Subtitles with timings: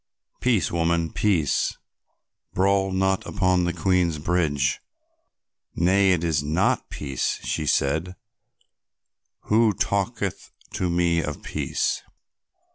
[0.39, 1.77] "Peace, woman, peace,
[2.55, 4.57] brawl not upon the Queen's highway."
[5.75, 8.15] "Nay, it is not peace," she said;
[9.41, 12.01] "who talketh to me of peace?"